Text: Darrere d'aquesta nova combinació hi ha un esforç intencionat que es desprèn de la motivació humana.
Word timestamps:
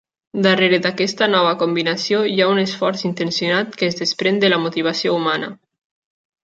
Darrere 0.45 0.77
d'aquesta 0.85 1.27
nova 1.33 1.51
combinació 1.59 2.23
hi 2.31 2.39
ha 2.45 2.49
un 2.55 2.63
esforç 2.63 3.07
intencionat 3.11 3.79
que 3.83 3.93
es 3.93 4.01
desprèn 4.03 4.43
de 4.45 4.53
la 4.55 4.61
motivació 4.67 5.19
humana. 5.23 5.57